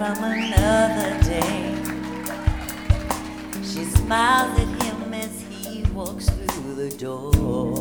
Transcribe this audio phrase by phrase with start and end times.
[0.00, 1.74] from another day.
[3.62, 7.74] She smiles at him as he walks through the door.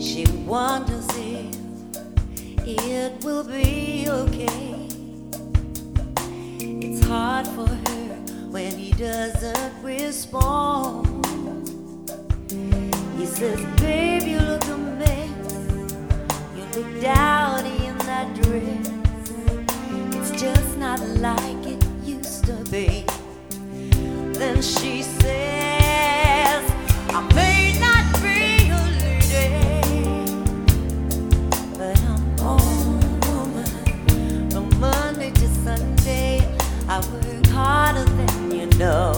[0.00, 1.54] She wonders if
[2.66, 4.88] it will be okay.
[6.58, 8.08] It's hard for her
[8.50, 11.06] when he doesn't respond.
[13.16, 15.30] He says, Babe, you look a mess.
[16.56, 17.33] You look dowdy
[20.96, 23.04] not like it used to be.
[24.38, 26.62] Then she says,
[27.08, 30.04] I may not be a lady,
[31.76, 34.50] but I'm all woman.
[34.50, 36.56] From Monday to Sunday,
[36.88, 39.13] I work harder than you know.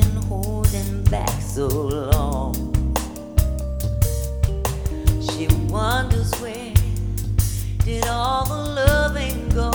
[0.00, 2.52] Been holding back so long.
[5.22, 6.74] She wonders where
[7.84, 9.70] did all the loving go?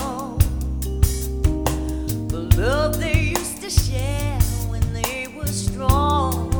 [2.28, 6.52] The love they used to share when they were strong.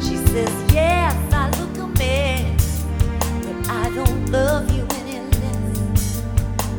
[0.00, 2.86] She says, Yes, I look a mess,
[3.44, 6.22] but I don't love you any less.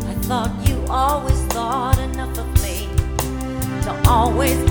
[0.08, 2.90] I thought you always thought enough of me
[3.84, 4.71] to always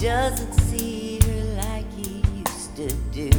[0.00, 3.30] doesn't see her like he used to do.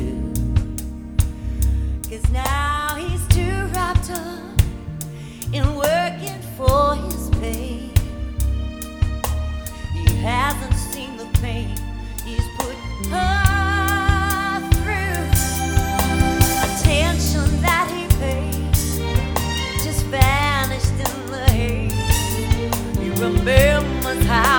[2.09, 4.61] Cause now he's too wrapped up
[5.53, 7.89] in working for his pay.
[9.93, 11.77] He hasn't seen the pain
[12.25, 12.75] he's put
[13.07, 15.23] her through.
[16.67, 18.73] Attention that he paid
[19.81, 21.93] just vanished in the haze.
[22.97, 24.58] He remembers how